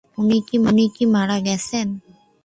[0.17, 1.87] উনি কি মারা গেছেন?